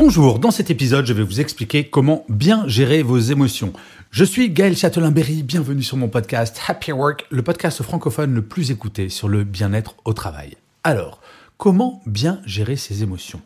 Bonjour, 0.00 0.38
dans 0.38 0.52
cet 0.52 0.70
épisode, 0.70 1.06
je 1.06 1.12
vais 1.12 1.24
vous 1.24 1.40
expliquer 1.40 1.90
comment 1.90 2.24
bien 2.28 2.68
gérer 2.68 3.02
vos 3.02 3.18
émotions. 3.18 3.72
Je 4.12 4.22
suis 4.22 4.48
Gaël 4.48 4.76
Châtelain-Berry, 4.76 5.42
bienvenue 5.42 5.82
sur 5.82 5.96
mon 5.96 6.08
podcast 6.08 6.56
Happy 6.68 6.92
Work, 6.92 7.26
le 7.30 7.42
podcast 7.42 7.82
francophone 7.82 8.32
le 8.32 8.42
plus 8.42 8.70
écouté 8.70 9.08
sur 9.08 9.26
le 9.26 9.42
bien-être 9.42 9.96
au 10.04 10.12
travail. 10.12 10.56
Alors, 10.84 11.20
comment 11.56 12.00
bien 12.06 12.40
gérer 12.46 12.76
ses 12.76 13.02
émotions? 13.02 13.40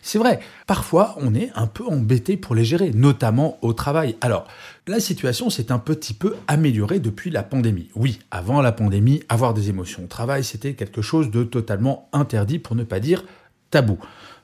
C'est 0.00 0.18
vrai, 0.18 0.38
parfois 0.68 1.16
on 1.18 1.34
est 1.34 1.50
un 1.56 1.66
peu 1.66 1.84
embêté 1.84 2.36
pour 2.36 2.54
les 2.54 2.64
gérer, 2.64 2.92
notamment 2.92 3.58
au 3.60 3.72
travail. 3.72 4.14
Alors, 4.20 4.46
la 4.86 5.00
situation 5.00 5.50
s'est 5.50 5.72
un 5.72 5.80
petit 5.80 6.14
peu 6.14 6.36
améliorée 6.46 7.00
depuis 7.00 7.32
la 7.32 7.42
pandémie. 7.42 7.88
Oui, 7.96 8.20
avant 8.30 8.62
la 8.62 8.70
pandémie, 8.70 9.24
avoir 9.28 9.54
des 9.54 9.70
émotions 9.70 10.04
au 10.04 10.06
travail, 10.06 10.44
c'était 10.44 10.74
quelque 10.74 11.02
chose 11.02 11.32
de 11.32 11.42
totalement 11.42 12.08
interdit, 12.12 12.60
pour 12.60 12.76
ne 12.76 12.84
pas 12.84 13.00
dire 13.00 13.24
tabou. 13.70 13.98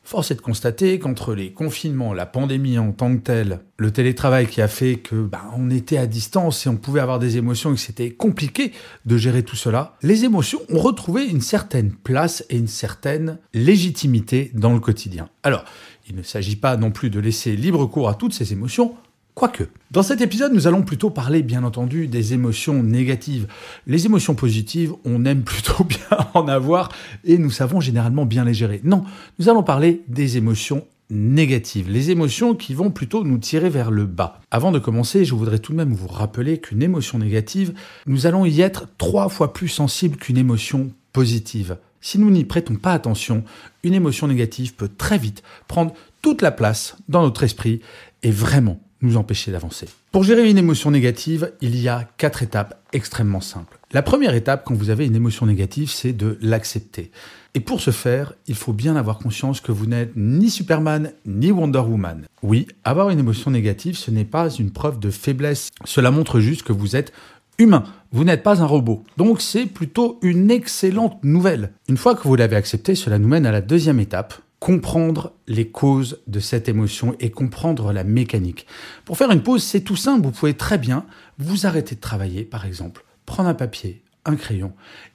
Force 0.04 0.32
est 0.32 0.34
de 0.34 0.40
constater 0.40 0.98
qu'entre 0.98 1.32
les 1.32 1.52
confinements, 1.52 2.12
la 2.12 2.26
pandémie 2.26 2.76
en 2.78 2.92
tant 2.92 3.14
que 3.16 3.22
telle, 3.22 3.60
le 3.76 3.92
télétravail 3.92 4.48
qui 4.48 4.60
a 4.60 4.68
fait 4.68 4.96
que 4.96 5.14
bah, 5.14 5.44
on 5.56 5.70
était 5.70 5.96
à 5.96 6.06
distance 6.06 6.66
et 6.66 6.68
on 6.68 6.76
pouvait 6.76 7.00
avoir 7.00 7.20
des 7.20 7.36
émotions 7.36 7.70
et 7.70 7.74
que 7.74 7.80
c'était 7.80 8.10
compliqué 8.10 8.72
de 9.06 9.16
gérer 9.16 9.44
tout 9.44 9.56
cela, 9.56 9.96
les 10.02 10.24
émotions 10.24 10.60
ont 10.68 10.80
retrouvé 10.80 11.26
une 11.26 11.40
certaine 11.40 11.92
place 11.92 12.44
et 12.50 12.56
une 12.56 12.68
certaine 12.68 13.38
légitimité 13.54 14.50
dans 14.54 14.74
le 14.74 14.80
quotidien. 14.80 15.28
Alors, 15.44 15.64
il 16.08 16.16
ne 16.16 16.22
s'agit 16.22 16.56
pas 16.56 16.76
non 16.76 16.90
plus 16.90 17.08
de 17.08 17.20
laisser 17.20 17.54
libre 17.54 17.86
cours 17.86 18.08
à 18.08 18.14
toutes 18.14 18.34
ces 18.34 18.52
émotions, 18.52 18.96
Quoique. 19.34 19.64
Dans 19.90 20.02
cet 20.02 20.20
épisode, 20.20 20.52
nous 20.52 20.66
allons 20.66 20.82
plutôt 20.82 21.08
parler, 21.08 21.42
bien 21.42 21.64
entendu, 21.64 22.06
des 22.06 22.34
émotions 22.34 22.82
négatives. 22.82 23.46
Les 23.86 24.04
émotions 24.04 24.34
positives, 24.34 24.92
on 25.04 25.24
aime 25.24 25.42
plutôt 25.44 25.84
bien 25.84 26.18
en 26.34 26.48
avoir 26.48 26.90
et 27.24 27.38
nous 27.38 27.50
savons 27.50 27.80
généralement 27.80 28.26
bien 28.26 28.44
les 28.44 28.54
gérer. 28.54 28.80
Non, 28.84 29.04
nous 29.38 29.48
allons 29.48 29.62
parler 29.62 30.02
des 30.08 30.36
émotions 30.36 30.84
négatives, 31.08 31.90
les 31.90 32.10
émotions 32.10 32.54
qui 32.54 32.72
vont 32.72 32.90
plutôt 32.90 33.24
nous 33.24 33.38
tirer 33.38 33.68
vers 33.68 33.90
le 33.90 34.06
bas. 34.06 34.40
Avant 34.50 34.72
de 34.72 34.78
commencer, 34.78 35.24
je 35.24 35.34
voudrais 35.34 35.58
tout 35.58 35.72
de 35.72 35.76
même 35.76 35.92
vous 35.92 36.08
rappeler 36.08 36.58
qu'une 36.58 36.82
émotion 36.82 37.18
négative, 37.18 37.74
nous 38.06 38.26
allons 38.26 38.46
y 38.46 38.60
être 38.60 38.86
trois 38.96 39.28
fois 39.28 39.52
plus 39.52 39.68
sensibles 39.68 40.16
qu'une 40.16 40.38
émotion 40.38 40.90
positive. 41.12 41.76
Si 42.00 42.18
nous 42.18 42.30
n'y 42.30 42.44
prêtons 42.44 42.76
pas 42.76 42.92
attention, 42.92 43.44
une 43.82 43.94
émotion 43.94 44.26
négative 44.26 44.74
peut 44.74 44.88
très 44.88 45.18
vite 45.18 45.42
prendre 45.68 45.92
toute 46.22 46.40
la 46.40 46.50
place 46.50 46.96
dans 47.08 47.22
notre 47.22 47.42
esprit 47.42 47.80
et 48.22 48.30
vraiment 48.30 48.80
nous 49.02 49.16
empêcher 49.16 49.52
d'avancer. 49.52 49.88
Pour 50.10 50.24
gérer 50.24 50.48
une 50.48 50.58
émotion 50.58 50.90
négative, 50.90 51.52
il 51.60 51.76
y 51.76 51.88
a 51.88 52.08
quatre 52.16 52.42
étapes 52.42 52.80
extrêmement 52.92 53.40
simples. 53.40 53.78
La 53.92 54.02
première 54.02 54.34
étape 54.34 54.64
quand 54.64 54.74
vous 54.74 54.90
avez 54.90 55.06
une 55.06 55.16
émotion 55.16 55.46
négative, 55.46 55.90
c'est 55.90 56.12
de 56.12 56.38
l'accepter. 56.40 57.10
Et 57.54 57.60
pour 57.60 57.82
ce 57.82 57.90
faire, 57.90 58.32
il 58.46 58.54
faut 58.54 58.72
bien 58.72 58.96
avoir 58.96 59.18
conscience 59.18 59.60
que 59.60 59.72
vous 59.72 59.86
n'êtes 59.86 60.12
ni 60.16 60.48
Superman 60.48 61.12
ni 61.26 61.50
Wonder 61.50 61.80
Woman. 61.80 62.24
Oui, 62.42 62.66
avoir 62.84 63.10
une 63.10 63.18
émotion 63.18 63.50
négative, 63.50 63.98
ce 63.98 64.10
n'est 64.10 64.24
pas 64.24 64.48
une 64.48 64.70
preuve 64.70 64.98
de 64.98 65.10
faiblesse. 65.10 65.70
Cela 65.84 66.10
montre 66.10 66.40
juste 66.40 66.62
que 66.62 66.72
vous 66.72 66.96
êtes 66.96 67.12
humain. 67.58 67.84
Vous 68.12 68.24
n'êtes 68.24 68.42
pas 68.42 68.62
un 68.62 68.66
robot. 68.66 69.04
Donc 69.18 69.42
c'est 69.42 69.66
plutôt 69.66 70.18
une 70.22 70.50
excellente 70.50 71.22
nouvelle. 71.24 71.72
Une 71.88 71.98
fois 71.98 72.14
que 72.14 72.26
vous 72.26 72.36
l'avez 72.36 72.56
accepté, 72.56 72.94
cela 72.94 73.18
nous 73.18 73.28
mène 73.28 73.46
à 73.46 73.52
la 73.52 73.60
deuxième 73.60 74.00
étape, 74.00 74.34
comprendre 74.62 75.32
les 75.48 75.66
causes 75.66 76.20
de 76.28 76.38
cette 76.38 76.68
émotion 76.68 77.16
et 77.18 77.32
comprendre 77.32 77.92
la 77.92 78.04
mécanique. 78.04 78.68
Pour 79.04 79.16
faire 79.16 79.32
une 79.32 79.42
pause, 79.42 79.64
c'est 79.64 79.80
tout 79.80 79.96
simple, 79.96 80.24
vous 80.24 80.30
pouvez 80.30 80.54
très 80.54 80.78
bien 80.78 81.04
vous 81.38 81.66
arrêter 81.66 81.96
de 81.96 82.00
travailler, 82.00 82.44
par 82.44 82.64
exemple, 82.64 83.04
prendre 83.26 83.48
un 83.48 83.54
papier, 83.54 84.04
un 84.24 84.36
crayon, 84.36 84.72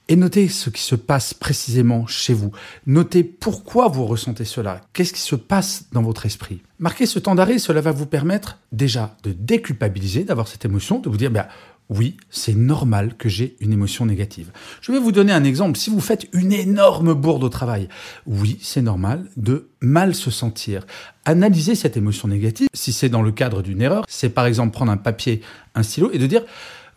et 0.08 0.16
noter 0.16 0.48
ce 0.48 0.68
qui 0.68 0.82
se 0.82 0.94
passe 0.94 1.32
précisément 1.32 2.06
chez 2.06 2.34
vous. 2.34 2.50
Notez 2.86 3.24
pourquoi 3.24 3.88
vous 3.88 4.04
ressentez 4.04 4.44
cela, 4.44 4.82
qu'est-ce 4.92 5.14
qui 5.14 5.22
se 5.22 5.34
passe 5.34 5.86
dans 5.92 6.02
votre 6.02 6.26
esprit? 6.26 6.60
Marquez 6.78 7.06
ce 7.06 7.18
temps 7.18 7.34
d'arrêt, 7.34 7.58
cela 7.58 7.80
va 7.80 7.92
vous 7.92 8.04
permettre 8.04 8.58
déjà 8.72 9.16
de 9.22 9.32
déculpabiliser 9.32 10.24
d'avoir 10.24 10.46
cette 10.46 10.66
émotion, 10.66 10.98
de 10.98 11.08
vous 11.08 11.16
dire, 11.16 11.30
ben, 11.30 11.46
oui, 11.90 12.18
c'est 12.28 12.54
normal 12.54 13.16
que 13.16 13.28
j'ai 13.28 13.56
une 13.60 13.72
émotion 13.72 14.04
négative. 14.04 14.50
Je 14.82 14.92
vais 14.92 14.98
vous 14.98 15.12
donner 15.12 15.32
un 15.32 15.44
exemple. 15.44 15.78
Si 15.78 15.88
vous 15.88 16.00
faites 16.00 16.26
une 16.32 16.52
énorme 16.52 17.14
bourde 17.14 17.44
au 17.44 17.48
travail, 17.48 17.88
oui, 18.26 18.58
c'est 18.60 18.82
normal 18.82 19.24
de 19.36 19.68
mal 19.80 20.14
se 20.14 20.30
sentir. 20.30 20.86
Analysez 21.24 21.74
cette 21.74 21.96
émotion 21.96 22.28
négative. 22.28 22.68
Si 22.74 22.92
c'est 22.92 23.08
dans 23.08 23.22
le 23.22 23.32
cadre 23.32 23.62
d'une 23.62 23.80
erreur, 23.80 24.04
c'est 24.08 24.28
par 24.28 24.46
exemple 24.46 24.72
prendre 24.72 24.92
un 24.92 24.98
papier, 24.98 25.40
un 25.74 25.82
stylo 25.82 26.10
et 26.12 26.18
de 26.18 26.26
dire, 26.26 26.42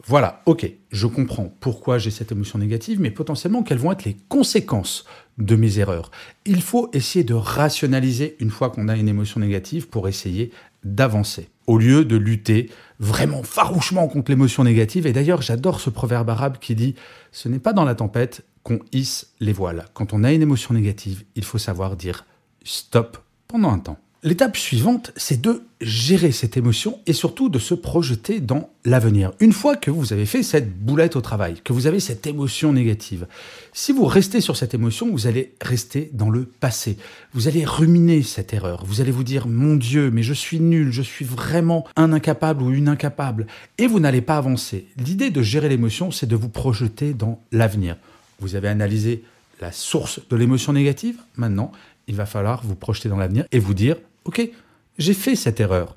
voilà, 0.07 0.41
ok, 0.45 0.69
je 0.91 1.07
comprends 1.07 1.53
pourquoi 1.59 1.97
j'ai 1.97 2.11
cette 2.11 2.31
émotion 2.31 2.57
négative, 2.57 2.99
mais 2.99 3.11
potentiellement 3.11 3.61
quelles 3.61 3.77
vont 3.77 3.91
être 3.91 4.05
les 4.05 4.17
conséquences 4.29 5.05
de 5.37 5.55
mes 5.55 5.79
erreurs? 5.79 6.09
Il 6.45 6.61
faut 6.61 6.89
essayer 6.93 7.23
de 7.23 7.35
rationaliser 7.35 8.35
une 8.39 8.49
fois 8.49 8.71
qu'on 8.71 8.87
a 8.87 8.95
une 8.95 9.07
émotion 9.07 9.39
négative 9.39 9.89
pour 9.89 10.07
essayer 10.07 10.51
d'avancer, 10.83 11.49
au 11.67 11.77
lieu 11.77 12.03
de 12.03 12.15
lutter 12.15 12.71
vraiment 12.99 13.43
farouchement 13.43 14.07
contre 14.07 14.31
l'émotion 14.31 14.63
négative. 14.63 15.05
Et 15.05 15.13
d'ailleurs, 15.13 15.43
j'adore 15.43 15.79
ce 15.79 15.91
proverbe 15.91 16.29
arabe 16.29 16.57
qui 16.59 16.73
dit⁇ 16.73 16.91
Ce 17.31 17.47
n'est 17.47 17.59
pas 17.59 17.73
dans 17.73 17.85
la 17.85 17.93
tempête 17.93 18.43
qu'on 18.63 18.79
hisse 18.91 19.33
les 19.39 19.53
voiles. 19.53 19.85
Quand 19.93 20.13
on 20.13 20.23
a 20.23 20.31
une 20.31 20.41
émotion 20.41 20.73
négative, 20.73 21.23
il 21.35 21.43
faut 21.43 21.57
savoir 21.57 21.95
dire 21.95 22.25
stop 22.63 23.17
pendant 23.47 23.71
un 23.71 23.79
temps. 23.79 23.99
L'étape 24.23 24.55
suivante, 24.55 25.11
c'est 25.15 25.41
de 25.41 25.63
gérer 25.81 26.31
cette 26.31 26.55
émotion 26.55 26.99
et 27.07 27.13
surtout 27.13 27.49
de 27.49 27.57
se 27.57 27.73
projeter 27.73 28.39
dans 28.39 28.69
l'avenir. 28.85 29.31
Une 29.39 29.51
fois 29.51 29.75
que 29.75 29.89
vous 29.89 30.13
avez 30.13 30.27
fait 30.27 30.43
cette 30.43 30.77
boulette 30.77 31.15
au 31.15 31.21
travail, 31.21 31.55
que 31.63 31.73
vous 31.73 31.87
avez 31.87 31.99
cette 31.99 32.27
émotion 32.27 32.71
négative, 32.71 33.25
si 33.73 33.91
vous 33.91 34.05
restez 34.05 34.39
sur 34.39 34.55
cette 34.55 34.75
émotion, 34.75 35.09
vous 35.09 35.25
allez 35.25 35.55
rester 35.59 36.11
dans 36.13 36.29
le 36.29 36.43
passé. 36.45 36.97
Vous 37.33 37.47
allez 37.47 37.65
ruminer 37.65 38.21
cette 38.21 38.53
erreur. 38.53 38.85
Vous 38.85 39.01
allez 39.01 39.09
vous 39.09 39.23
dire, 39.23 39.47
mon 39.47 39.75
Dieu, 39.75 40.11
mais 40.11 40.21
je 40.21 40.35
suis 40.35 40.59
nul, 40.59 40.91
je 40.91 41.01
suis 41.01 41.25
vraiment 41.25 41.87
un 41.95 42.13
incapable 42.13 42.61
ou 42.61 42.69
une 42.69 42.89
incapable. 42.89 43.47
Et 43.79 43.87
vous 43.87 43.99
n'allez 43.99 44.21
pas 44.21 44.37
avancer. 44.37 44.85
L'idée 44.97 45.31
de 45.31 45.41
gérer 45.41 45.67
l'émotion, 45.67 46.11
c'est 46.11 46.27
de 46.27 46.35
vous 46.35 46.49
projeter 46.49 47.15
dans 47.15 47.41
l'avenir. 47.51 47.97
Vous 48.39 48.53
avez 48.53 48.67
analysé 48.67 49.23
la 49.61 49.71
source 49.71 50.19
de 50.29 50.35
l'émotion 50.35 50.73
négative. 50.73 51.17
Maintenant, 51.37 51.71
il 52.07 52.15
va 52.15 52.27
falloir 52.27 52.61
vous 52.63 52.75
projeter 52.75 53.09
dans 53.09 53.17
l'avenir 53.17 53.45
et 53.51 53.57
vous 53.57 53.73
dire, 53.73 53.95
OK, 54.25 54.49
j'ai 54.97 55.13
fait 55.13 55.35
cette 55.35 55.59
erreur. 55.59 55.95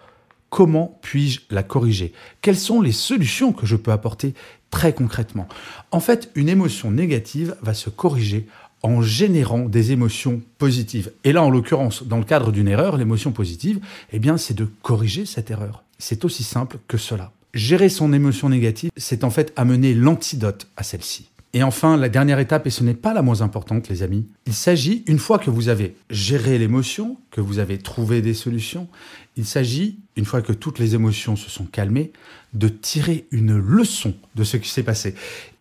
Comment 0.50 0.98
puis-je 1.02 1.40
la 1.50 1.62
corriger? 1.62 2.12
Quelles 2.40 2.56
sont 2.56 2.80
les 2.80 2.92
solutions 2.92 3.52
que 3.52 3.66
je 3.66 3.76
peux 3.76 3.90
apporter 3.90 4.34
très 4.70 4.92
concrètement? 4.92 5.48
En 5.90 6.00
fait, 6.00 6.30
une 6.34 6.48
émotion 6.48 6.90
négative 6.90 7.56
va 7.60 7.74
se 7.74 7.90
corriger 7.90 8.46
en 8.82 9.02
générant 9.02 9.68
des 9.68 9.92
émotions 9.92 10.42
positives. 10.58 11.10
Et 11.24 11.32
là, 11.32 11.42
en 11.42 11.50
l'occurrence, 11.50 12.02
dans 12.04 12.18
le 12.18 12.24
cadre 12.24 12.52
d'une 12.52 12.68
erreur, 12.68 12.98
l'émotion 12.98 13.32
positive, 13.32 13.80
eh 14.12 14.18
bien, 14.18 14.36
c'est 14.36 14.54
de 14.54 14.68
corriger 14.82 15.26
cette 15.26 15.50
erreur. 15.50 15.82
C'est 15.98 16.24
aussi 16.24 16.44
simple 16.44 16.78
que 16.86 16.98
cela. 16.98 17.32
Gérer 17.54 17.88
son 17.88 18.12
émotion 18.12 18.48
négative, 18.48 18.90
c'est 18.96 19.24
en 19.24 19.30
fait 19.30 19.52
amener 19.56 19.94
l'antidote 19.94 20.68
à 20.76 20.82
celle-ci. 20.82 21.30
Et 21.54 21.62
enfin, 21.62 21.96
la 21.96 22.08
dernière 22.08 22.40
étape, 22.40 22.66
et 22.66 22.70
ce 22.70 22.82
n'est 22.82 22.94
pas 22.94 23.14
la 23.14 23.22
moins 23.22 23.40
importante, 23.40 23.88
les 23.88 24.02
amis, 24.02 24.26
il 24.44 24.52
s'agit, 24.52 25.04
une 25.06 25.20
fois 25.20 25.38
que 25.38 25.50
vous 25.50 25.68
avez 25.68 25.94
géré 26.10 26.58
l'émotion, 26.58 27.16
que 27.30 27.40
vous 27.40 27.60
avez 27.60 27.78
trouvé 27.78 28.22
des 28.22 28.34
solutions, 28.34 28.88
il 29.36 29.44
s'agit, 29.44 29.98
une 30.16 30.24
fois 30.24 30.42
que 30.42 30.52
toutes 30.52 30.78
les 30.78 30.94
émotions 30.94 31.36
se 31.36 31.50
sont 31.50 31.64
calmées, 31.64 32.12
de 32.52 32.68
tirer 32.68 33.26
une 33.32 33.58
leçon 33.58 34.14
de 34.36 34.44
ce 34.44 34.56
qui 34.56 34.68
s'est 34.68 34.84
passé. 34.84 35.14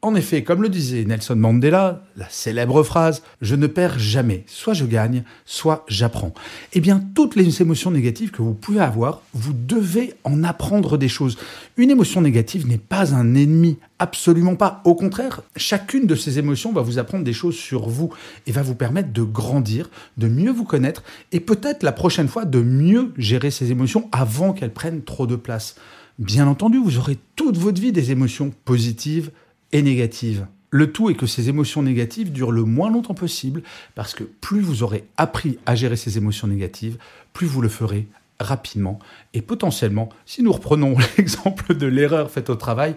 En 0.03 0.15
effet, 0.15 0.43
comme 0.43 0.61
le 0.61 0.69
disait 0.69 1.05
Nelson 1.05 1.35
Mandela, 1.35 2.03
la 2.17 2.27
célèbre 2.29 2.83
phrase 2.83 3.23
Je 3.41 3.55
ne 3.55 3.67
perds 3.67 3.97
jamais, 3.97 4.43
soit 4.47 4.73
je 4.73 4.85
gagne, 4.85 5.23
soit 5.45 5.85
j'apprends. 5.87 6.33
Eh 6.73 6.81
bien, 6.81 7.01
toutes 7.15 7.35
les 7.35 7.61
émotions 7.61 7.89
négatives 7.89 8.31
que 8.31 8.41
vous 8.41 8.53
pouvez 8.53 8.81
avoir, 8.81 9.21
vous 9.33 9.53
devez 9.53 10.13
en 10.25 10.43
apprendre 10.43 10.97
des 10.97 11.07
choses. 11.07 11.37
Une 11.77 11.89
émotion 11.89 12.21
négative 12.21 12.67
n'est 12.67 12.77
pas 12.77 13.15
un 13.15 13.33
ennemi, 13.33 13.77
absolument 13.97 14.57
pas. 14.57 14.81
Au 14.83 14.93
contraire, 14.93 15.41
chacune 15.55 16.05
de 16.05 16.15
ces 16.15 16.37
émotions 16.37 16.73
va 16.73 16.81
vous 16.81 16.99
apprendre 16.99 17.23
des 17.23 17.31
choses 17.31 17.55
sur 17.55 17.87
vous 17.87 18.13
et 18.45 18.51
va 18.51 18.61
vous 18.61 18.75
permettre 18.75 19.13
de 19.13 19.23
grandir, 19.23 19.89
de 20.17 20.27
mieux 20.27 20.51
vous 20.51 20.65
connaître 20.65 21.01
et 21.31 21.39
peut-être 21.39 21.81
la 21.81 21.93
prochaine 21.93 22.27
fois 22.27 22.43
de 22.43 22.59
mieux 22.61 23.13
gérer 23.17 23.51
émotions 23.71 24.09
avant 24.11 24.53
qu'elles 24.53 24.73
prennent 24.73 25.03
trop 25.03 25.27
de 25.27 25.35
place. 25.35 25.75
Bien 26.19 26.47
entendu, 26.47 26.77
vous 26.77 26.97
aurez 26.97 27.17
toute 27.35 27.57
votre 27.57 27.81
vie 27.81 27.91
des 27.91 28.11
émotions 28.11 28.53
positives 28.65 29.31
et 29.71 29.81
négatives. 29.81 30.45
Le 30.69 30.91
tout 30.91 31.09
est 31.09 31.15
que 31.15 31.27
ces 31.27 31.49
émotions 31.49 31.83
négatives 31.83 32.31
durent 32.31 32.51
le 32.51 32.63
moins 32.63 32.89
longtemps 32.89 33.13
possible, 33.13 33.61
parce 33.93 34.13
que 34.13 34.23
plus 34.23 34.61
vous 34.61 34.81
aurez 34.81 35.05
appris 35.17 35.59
à 35.65 35.75
gérer 35.75 35.95
ces 35.95 36.17
émotions 36.17 36.47
négatives, 36.47 36.97
plus 37.31 37.45
vous 37.45 37.61
le 37.61 37.69
ferez 37.69 38.07
rapidement. 38.39 38.99
Et 39.33 39.41
potentiellement, 39.41 40.09
si 40.25 40.41
nous 40.43 40.51
reprenons 40.51 40.95
l'exemple 41.17 41.75
de 41.75 41.87
l'erreur 41.87 42.31
faite 42.31 42.49
au 42.49 42.55
travail, 42.55 42.95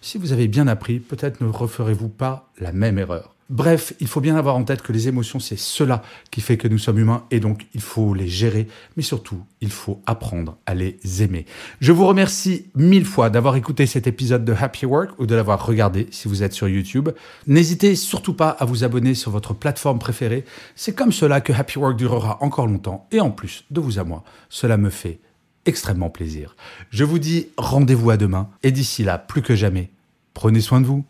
si 0.00 0.18
vous 0.18 0.32
avez 0.32 0.48
bien 0.48 0.66
appris, 0.66 0.98
peut-être 0.98 1.40
ne 1.40 1.48
referez-vous 1.48 2.08
pas 2.08 2.50
la 2.58 2.72
même 2.72 2.98
erreur. 2.98 3.34
Bref, 3.52 3.92
il 4.00 4.06
faut 4.06 4.22
bien 4.22 4.36
avoir 4.36 4.56
en 4.56 4.64
tête 4.64 4.80
que 4.80 4.92
les 4.92 5.08
émotions, 5.08 5.38
c'est 5.38 5.58
cela 5.58 6.00
qui 6.30 6.40
fait 6.40 6.56
que 6.56 6.68
nous 6.68 6.78
sommes 6.78 6.98
humains 6.98 7.26
et 7.30 7.38
donc 7.38 7.66
il 7.74 7.82
faut 7.82 8.14
les 8.14 8.26
gérer, 8.26 8.66
mais 8.96 9.02
surtout, 9.02 9.42
il 9.60 9.70
faut 9.70 10.00
apprendre 10.06 10.56
à 10.64 10.74
les 10.74 10.98
aimer. 11.22 11.44
Je 11.78 11.92
vous 11.92 12.06
remercie 12.06 12.70
mille 12.74 13.04
fois 13.04 13.28
d'avoir 13.28 13.54
écouté 13.56 13.84
cet 13.84 14.06
épisode 14.06 14.46
de 14.46 14.54
Happy 14.58 14.86
Work 14.86 15.18
ou 15.18 15.26
de 15.26 15.34
l'avoir 15.34 15.66
regardé 15.66 16.08
si 16.12 16.28
vous 16.28 16.42
êtes 16.42 16.54
sur 16.54 16.66
YouTube. 16.66 17.10
N'hésitez 17.46 17.94
surtout 17.94 18.32
pas 18.32 18.48
à 18.48 18.64
vous 18.64 18.84
abonner 18.84 19.12
sur 19.12 19.30
votre 19.30 19.52
plateforme 19.52 19.98
préférée. 19.98 20.46
C'est 20.74 20.94
comme 20.94 21.12
cela 21.12 21.42
que 21.42 21.52
Happy 21.52 21.78
Work 21.78 21.98
durera 21.98 22.38
encore 22.40 22.66
longtemps 22.66 23.06
et 23.12 23.20
en 23.20 23.30
plus, 23.30 23.64
de 23.70 23.80
vous 23.82 23.98
à 23.98 24.04
moi, 24.04 24.24
cela 24.48 24.78
me 24.78 24.88
fait 24.88 25.20
extrêmement 25.66 26.08
plaisir. 26.08 26.56
Je 26.88 27.04
vous 27.04 27.18
dis 27.18 27.48
rendez-vous 27.58 28.08
à 28.08 28.16
demain 28.16 28.48
et 28.62 28.72
d'ici 28.72 29.04
là, 29.04 29.18
plus 29.18 29.42
que 29.42 29.54
jamais, 29.54 29.90
prenez 30.32 30.62
soin 30.62 30.80
de 30.80 30.86
vous. 30.86 31.04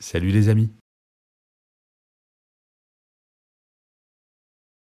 Salut 0.00 0.30
les 0.30 0.48
amis. 0.48 0.68